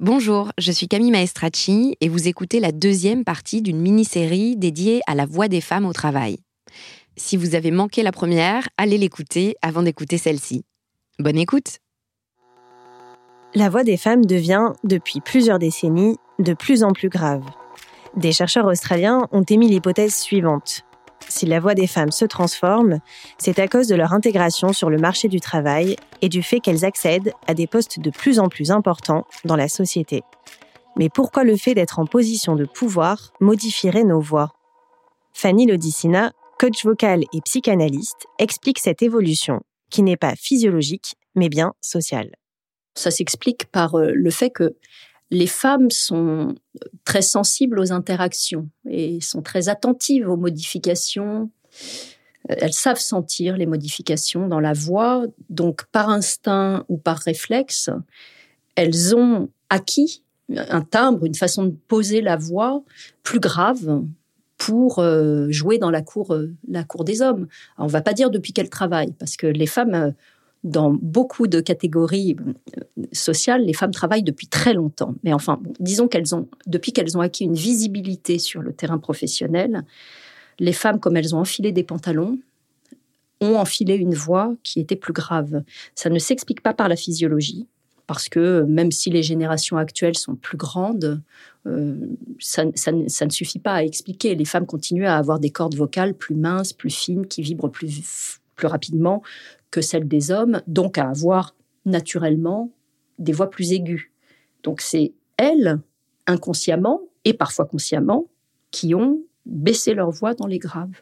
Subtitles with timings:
[0.00, 5.14] Bonjour, je suis Camille Maestracci et vous écoutez la deuxième partie d'une mini-série dédiée à
[5.14, 6.38] la voix des femmes au travail.
[7.18, 10.64] Si vous avez manqué la première, allez l'écouter avant d'écouter celle-ci.
[11.18, 11.80] Bonne écoute
[13.54, 17.44] La voix des femmes devient, depuis plusieurs décennies, de plus en plus grave.
[18.16, 20.86] Des chercheurs australiens ont émis l'hypothèse suivante
[21.30, 22.98] si la voix des femmes se transforme,
[23.38, 26.84] c'est à cause de leur intégration sur le marché du travail et du fait qu'elles
[26.84, 30.22] accèdent à des postes de plus en plus importants dans la société.
[30.96, 34.52] Mais pourquoi le fait d'être en position de pouvoir modifierait nos voix?
[35.32, 39.60] Fanny Lodicina, coach vocal et psychanalyste, explique cette évolution
[39.90, 42.34] qui n'est pas physiologique, mais bien sociale.
[42.94, 44.76] Ça s'explique par euh, le fait que
[45.30, 46.54] les femmes sont
[47.04, 51.50] très sensibles aux interactions et sont très attentives aux modifications.
[52.48, 57.90] Elles savent sentir les modifications dans la voix, donc par instinct ou par réflexe,
[58.74, 60.24] elles ont acquis
[60.56, 62.82] un timbre, une façon de poser la voix
[63.22, 64.02] plus grave
[64.56, 67.46] pour euh, jouer dans la cour, euh, la cour des hommes.
[67.78, 70.10] On on va pas dire depuis qu'elles travaillent, parce que les femmes euh,
[70.62, 72.36] dans beaucoup de catégories
[72.76, 75.14] euh, sociales, les femmes travaillent depuis très longtemps.
[75.24, 79.84] Mais enfin, disons qu'elles ont, depuis qu'elles ont acquis une visibilité sur le terrain professionnel,
[80.58, 82.38] les femmes, comme elles ont enfilé des pantalons,
[83.40, 85.62] ont enfilé une voix qui était plus grave.
[85.94, 87.66] Ça ne s'explique pas par la physiologie,
[88.06, 91.22] parce que même si les générations actuelles sont plus grandes,
[91.66, 91.94] euh,
[92.38, 94.34] ça, ça, ne suffit pas à expliquer.
[94.34, 98.40] Les femmes continuent à avoir des cordes vocales plus minces, plus fines, qui vibrent plus,
[98.60, 99.22] plus rapidement
[99.70, 101.54] que celle des hommes, donc à avoir
[101.86, 102.70] naturellement
[103.18, 104.10] des voix plus aiguës.
[104.62, 105.78] Donc c'est elles,
[106.26, 108.26] inconsciemment et parfois consciemment,
[108.70, 111.00] qui ont baissé leur voix dans les graves.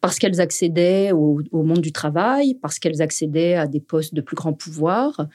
[0.00, 4.36] Parce qu'elles accédaient au, monde du travail, parce qu'elles accédaient à des postes de plus
[4.36, 5.26] grand pouvoir,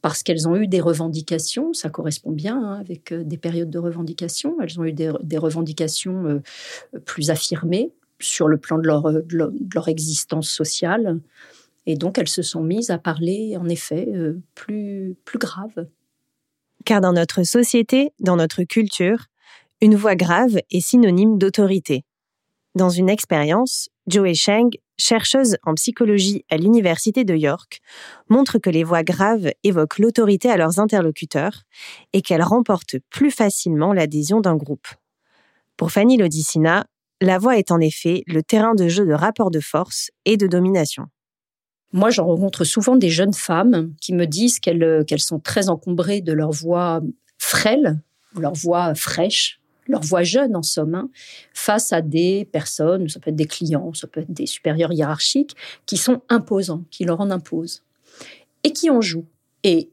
[0.00, 3.78] parce qu'elles ont eu des revendications, ça correspond bien hein, avec euh, des périodes de
[3.80, 10.48] revendications, elles ont eu des, revendications euh, plus affirmées sur le plan de leur existence
[10.48, 11.20] sociale,
[11.86, 15.88] et donc, elles se sont mises à parler, en effet, euh, plus, plus grave.
[16.84, 19.26] Car dans notre société, dans notre culture,
[19.80, 22.04] une voix grave est synonyme d'autorité.
[22.74, 27.80] Dans une expérience, Joey Cheng, chercheuse en psychologie à l'Université de York,
[28.28, 31.62] montre que les voix graves évoquent l'autorité à leurs interlocuteurs
[32.12, 34.86] et qu'elles remportent plus facilement l'adhésion d'un groupe.
[35.76, 36.86] Pour Fanny Lodicina,
[37.22, 40.46] la voix est en effet le terrain de jeu de rapport de force et de
[40.46, 41.06] domination.
[41.92, 46.20] Moi, j'en rencontre souvent des jeunes femmes qui me disent qu'elles qu'elles sont très encombrées
[46.20, 47.00] de leur voix
[47.38, 48.00] frêle,
[48.38, 51.10] leur voix fraîche, leur voix jeune en somme, hein,
[51.52, 55.54] face à des personnes, ça peut être des clients, ça peut être des supérieurs hiérarchiques,
[55.86, 57.82] qui sont imposants, qui leur en imposent,
[58.64, 59.26] et qui en jouent.
[59.64, 59.90] Et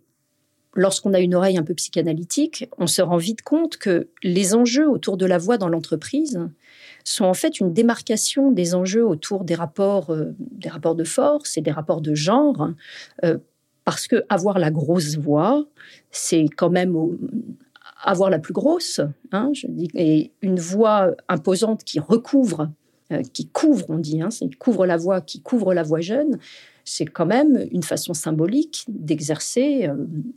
[0.73, 4.89] lorsqu'on a une oreille un peu psychanalytique, on se rend vite compte que les enjeux
[4.89, 6.39] autour de la voix dans l'entreprise
[7.09, 11.57] sont en fait une démarcation des enjeux autour des rapports, euh, des rapports de force
[11.57, 12.69] et des rapports de genre,
[13.23, 13.38] euh,
[13.83, 15.65] parce que avoir la grosse voix,
[16.11, 16.95] c'est quand même
[18.03, 19.01] avoir la plus grosse,
[19.31, 22.69] hein, je dis, et une voix imposante qui recouvre,
[23.11, 26.38] euh, qui couvre, on dit, hein, c'est couvre la voix, qui couvre la voix jeune,
[26.85, 29.89] c'est quand même une façon symbolique d'exercer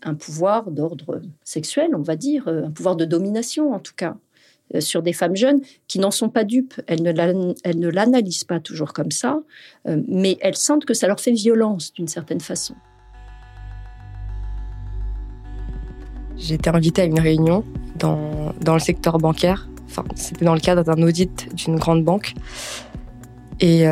[0.03, 4.17] un pouvoir d'ordre sexuel, on va dire, un pouvoir de domination en tout cas,
[4.81, 6.81] sur des femmes jeunes qui n'en sont pas dupes.
[6.87, 9.41] Elles ne l'analysent pas toujours comme ça,
[9.87, 12.75] mais elles sentent que ça leur fait violence d'une certaine façon.
[16.51, 17.65] Été invitée à une réunion
[17.99, 19.69] dans, le secteur bancaire.
[19.87, 22.35] Enfin, c'était dans le cadre d'un audit d'une grande banque.
[23.61, 23.87] Et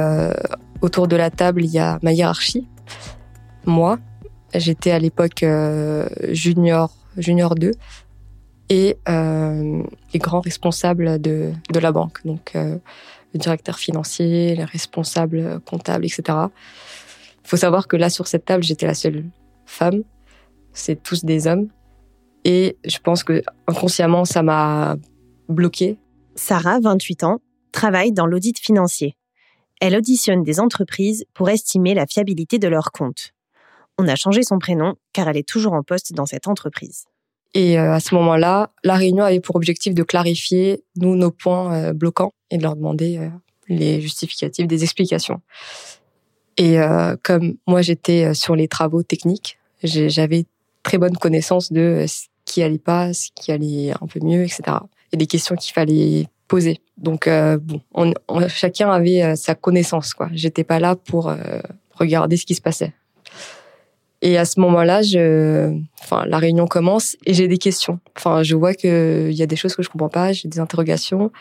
[0.82, 2.66] Autour de la table, il y a ma hiérarchie.
[3.66, 3.98] Moi,
[4.54, 7.72] j'étais à l'époque euh, junior, junior 2
[8.70, 9.82] et euh,
[10.14, 12.78] les grands responsables de, de la banque, donc euh,
[13.34, 16.22] le directeur financier, les responsables comptables, etc.
[17.44, 19.24] Il faut savoir que là, sur cette table, j'étais la seule
[19.66, 20.02] femme.
[20.72, 21.68] C'est tous des hommes.
[22.44, 24.96] Et je pense que inconsciemment, ça m'a
[25.48, 25.98] bloqué.
[26.36, 27.40] Sarah, 28 ans,
[27.72, 29.16] travaille dans l'audit financier.
[29.80, 33.32] Elle auditionne des entreprises pour estimer la fiabilité de leurs comptes.
[33.98, 37.09] On a changé son prénom car elle est toujours en poste dans cette entreprise.
[37.54, 41.74] Et euh, à ce moment-là, la réunion avait pour objectif de clarifier, nous, nos points
[41.74, 43.28] euh, bloquants et de leur demander euh,
[43.68, 45.40] les justificatifs, des explications.
[46.56, 46.76] Et
[47.22, 50.44] comme moi, j'étais sur les travaux techniques, j'avais
[50.82, 54.62] très bonne connaissance de ce qui allait pas, ce qui allait un peu mieux, etc.
[55.12, 56.80] Et des questions qu'il fallait poser.
[56.98, 57.30] Donc
[57.62, 58.12] bon, on,
[58.48, 60.28] chacun avait sa connaissance quoi.
[60.34, 61.32] J'étais pas là pour
[61.92, 62.92] regarder ce qui se passait.
[64.22, 68.00] Et à ce moment-là, je, enfin, la réunion commence et j'ai des questions.
[68.16, 70.60] Enfin, je vois que il y a des choses que je comprends pas, j'ai des
[70.60, 71.32] interrogations,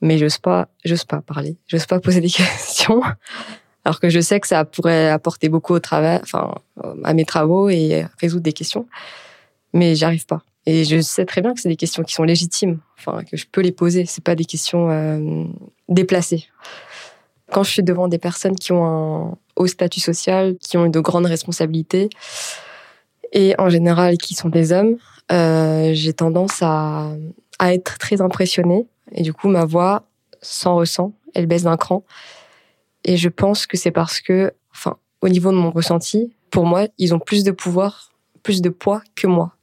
[0.00, 3.02] mais j'ose pas, j'ose pas parler, j'ose pas poser des questions,
[3.84, 6.54] alors que je sais que ça pourrait apporter beaucoup au travail, enfin,
[7.04, 8.86] à mes travaux et résoudre des questions,
[9.74, 10.42] mais j'arrive pas.
[10.66, 13.44] Et je sais très bien que c'est des questions qui sont légitimes, enfin que je
[13.50, 14.06] peux les poser.
[14.06, 15.44] C'est pas des questions euh,
[15.88, 16.46] déplacées.
[17.54, 20.98] Quand je suis devant des personnes qui ont un haut statut social, qui ont de
[20.98, 22.10] grandes responsabilités,
[23.32, 24.96] et en général qui sont des hommes,
[25.30, 27.12] euh, j'ai tendance à,
[27.60, 28.88] à être très impressionnée.
[29.12, 30.02] Et du coup, ma voix
[30.42, 32.02] s'en ressent, elle baisse d'un cran.
[33.04, 36.88] Et je pense que c'est parce que, enfin, au niveau de mon ressenti, pour moi,
[36.98, 38.10] ils ont plus de pouvoir,
[38.42, 39.54] plus de poids que moi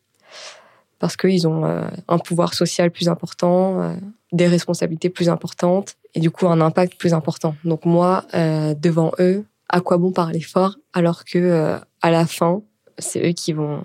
[1.01, 3.95] parce qu'ils ont euh, un pouvoir social plus important, euh,
[4.31, 7.55] des responsabilités plus importantes et du coup un impact plus important.
[7.63, 12.61] Donc moi, euh, devant eux, à quoi bon parler fort alors que à la fin,
[12.97, 13.83] c'est eux qui vont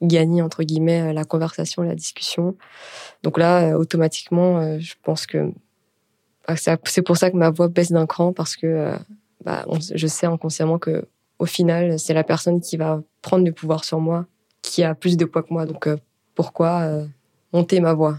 [0.00, 2.56] gagner entre guillemets la conversation, la discussion.
[3.22, 5.52] Donc là, automatiquement, je pense que
[6.48, 6.54] bah,
[6.84, 8.94] c'est pour ça que ma voix baisse d'un cran parce que
[9.44, 11.06] bah, je sais inconsciemment que
[11.38, 14.26] au final, c'est la personne qui va prendre le pouvoir sur moi
[14.62, 15.66] qui a plus de poids que moi.
[15.66, 15.88] Donc
[16.34, 17.06] pourquoi euh,
[17.52, 18.18] monter ma voix?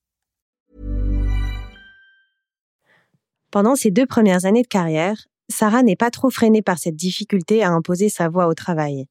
[3.51, 7.63] Pendant ses deux premières années de carrière, Sarah n'est pas trop freinée par cette difficulté
[7.63, 9.07] à imposer sa voix au travail.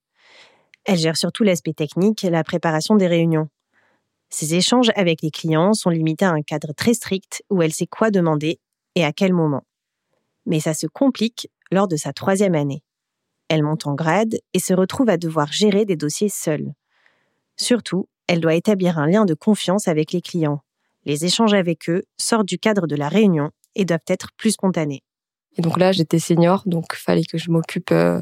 [0.87, 3.49] Elle gère surtout l'aspect technique et la préparation des réunions.
[4.31, 7.87] Ses échanges avec les clients sont limités à un cadre très strict où elle sait
[7.87, 8.59] quoi demander
[8.95, 9.65] et à quel moment.
[10.47, 12.83] Mais ça se complique lors de sa troisième année.
[13.49, 16.73] Elle monte en grade et se retrouve à devoir gérer des dossiers seule.
[17.57, 20.63] Surtout, elle doit établir un lien de confiance avec les clients.
[21.05, 25.03] Les échanges avec eux sortent du cadre de la réunion et doivent être plus spontanés.
[25.57, 27.91] Et donc là, j'étais senior, donc fallait que je m'occupe.
[27.93, 28.21] Euh,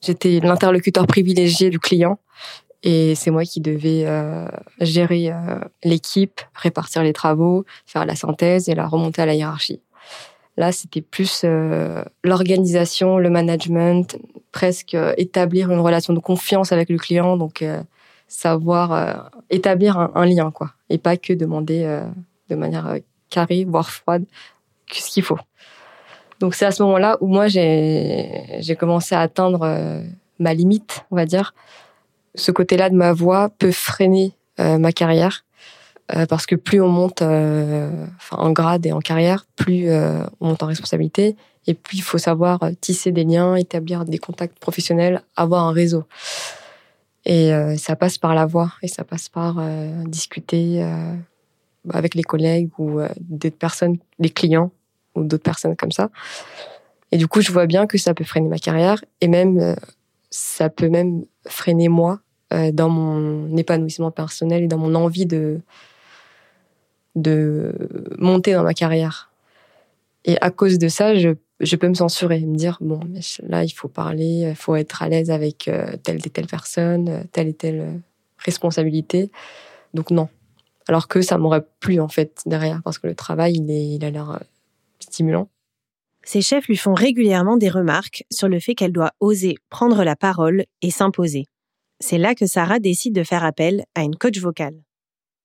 [0.00, 2.18] j'étais l'interlocuteur privilégié du client
[2.82, 4.48] et c'est moi qui devais euh,
[4.80, 9.80] gérer euh, l'équipe, répartir les travaux, faire la synthèse et la remonter à la hiérarchie.
[10.58, 11.46] Là, c'était plus
[12.24, 14.18] l'organisation, le management,
[14.50, 17.64] presque établir une relation de confiance avec le client, donc
[18.28, 22.02] savoir établir un, lien, quoi, et pas que demander
[22.50, 22.98] de manière
[23.32, 24.24] carrée, voire froide,
[24.92, 25.38] ce qu'il faut.
[26.40, 30.02] Donc c'est à ce moment-là où moi j'ai commencé à atteindre
[30.38, 31.54] ma limite, on va dire.
[32.34, 35.44] Ce côté-là de ma voix peut freiner ma carrière
[36.28, 39.88] parce que plus on monte en grade et en carrière, plus
[40.40, 41.36] on monte en responsabilité
[41.66, 45.72] et puis, il faut savoir euh, tisser des liens, établir des contacts professionnels, avoir un
[45.72, 46.04] réseau.
[47.24, 50.84] Et euh, ça passe par la voix et ça passe par euh, discuter
[51.90, 54.70] avec les collègues ou d'autres personnes, les clients
[55.14, 56.10] ou d'autres personnes comme ça.
[57.10, 59.76] Et du coup, je vois bien que ça peut freiner ma carrière et même
[60.30, 62.20] ça peut même freiner moi
[62.72, 65.60] dans mon épanouissement personnel et dans mon envie de
[67.14, 67.74] de
[68.18, 69.30] monter dans ma carrière.
[70.24, 73.00] Et à cause de ça, je peux me censurer, me dire bon,
[73.42, 77.08] là il faut parler, il faut être à l'aise avec euh, telle et telle personne,
[77.08, 77.96] euh, telle et telle euh,
[78.38, 79.30] responsabilité.
[79.94, 80.28] Donc non.
[80.88, 84.04] Alors que ça m'aurait plu en fait derrière parce que le travail il, est, il
[84.04, 84.40] a l'air
[84.98, 85.48] stimulant.
[86.24, 90.16] Ses chefs lui font régulièrement des remarques sur le fait qu'elle doit oser prendre la
[90.16, 91.46] parole et s'imposer.
[92.00, 94.74] C'est là que Sarah décide de faire appel à une coach vocale.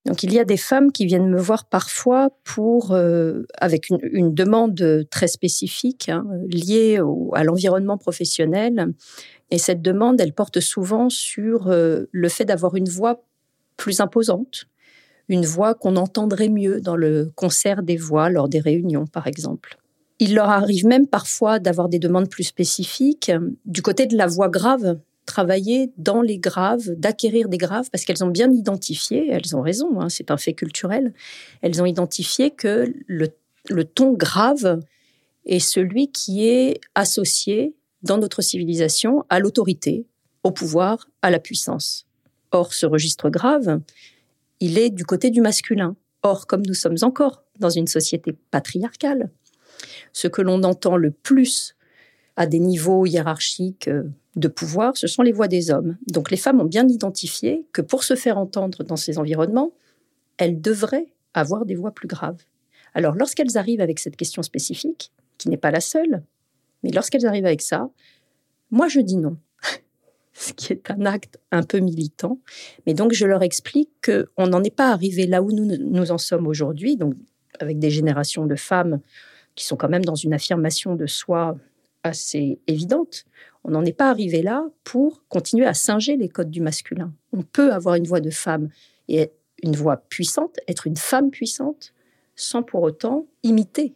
[0.06, 4.34] Donc il y a des femmes qui viennent me voir parfois pour euh, avec une,
[4.34, 7.00] demande très spécifique hein, liée
[7.34, 8.94] à l'environnement professionnel.
[9.51, 13.22] Et cette demande, elle porte souvent sur euh, le fait d'avoir une voix
[13.75, 14.67] plus imposante,
[15.30, 19.78] une voix qu'on entendrait mieux dans le concert des voix lors des réunions, par exemple.
[20.20, 23.32] Il leur arrive même parfois d'avoir des demandes plus spécifiques
[23.66, 28.24] du côté de la voix grave, travailler dans les graves, d'acquérir des graves, parce qu'elles
[28.24, 31.14] ont bien identifié, elles ont raison, hein, c'est un fait culturel,
[31.62, 34.80] elles ont identifié que le ton grave
[35.46, 40.06] est celui qui est associé dans notre civilisation à l'autorité,
[40.44, 42.06] au pouvoir, à la puissance.
[42.52, 43.82] Or, ce registre grave,
[44.60, 45.96] il est du côté du masculin.
[46.24, 49.30] Or, comme nous sommes encore dans une société patriarcale,
[50.14, 51.76] ce que l'on entend le plus
[52.36, 54.04] à des niveaux hiérarchiques euh,
[54.36, 55.98] de pouvoir, ce sont les voix des hommes.
[56.08, 59.74] Donc les femmes ont bien identifié que pour se faire entendre dans ces environnements,
[60.38, 62.44] elles devraient avoir des voix plus graves.
[62.94, 66.24] Alors lorsqu'elles arrivent avec cette question spécifique, qui n'est pas la seule,
[66.84, 67.90] mais lorsqu'elles arrivent avec ça,
[68.70, 69.38] moi je dis non.
[70.39, 72.39] Ce qui est un acte un peu militant.
[72.86, 76.20] Mais donc je leur explique qu'on n'en est pas arrivé là où nous, nous en
[76.20, 77.15] sommes aujourd'hui, donc
[77.60, 79.00] avec des générations de femmes
[79.56, 81.58] qui sont quand même dans une affirmation de soi
[82.03, 83.25] assez évidente.
[83.63, 87.12] On n'en est pas arrivé là pour continuer à singer les codes du masculin.
[87.34, 88.70] On peut avoir une voix de femme
[89.08, 89.32] et
[89.63, 91.94] une voix puissante, être une femme puissante,
[92.36, 93.96] sans pour autant imiter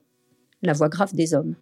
[0.63, 1.55] la voix grave des hommes.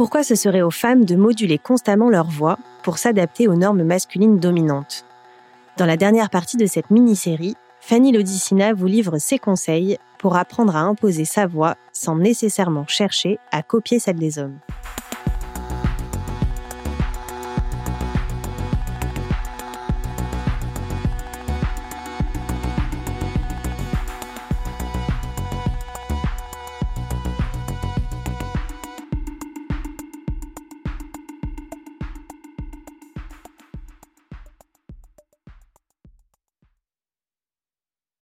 [0.00, 4.38] Pourquoi ce serait aux femmes de moduler constamment leur voix pour s'adapter aux normes masculines
[4.38, 5.04] dominantes?
[5.76, 10.74] Dans la dernière partie de cette mini-série, Fanny Lodicina vous livre ses conseils pour apprendre
[10.74, 14.58] à imposer sa voix sans nécessairement chercher à copier celle des hommes.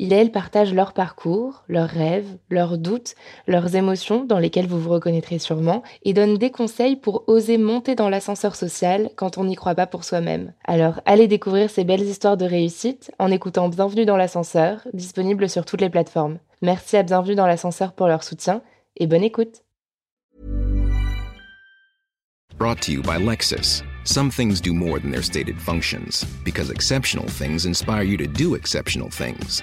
[0.00, 3.14] il et elle partagent leur parcours, leurs rêves, leurs doutes,
[3.46, 7.94] leurs émotions dans lesquelles vous vous reconnaîtrez sûrement, et donnent des conseils pour oser monter
[7.94, 10.54] dans l'ascenseur social quand on n'y croit pas pour soi-même.
[10.64, 15.66] Alors allez découvrir ces belles histoires de réussite en écoutant Bienvenue dans l'ascenseur, disponible sur
[15.66, 16.38] toutes les plateformes.
[16.62, 18.62] Merci à Bienvenue dans l'ascenseur pour leur soutien
[18.96, 19.64] et bonne écoute.
[22.56, 23.82] Brought to you by Lexus.
[24.04, 28.54] Some things do more than their stated functions, because exceptional things inspire you to do
[28.54, 29.62] exceptional things.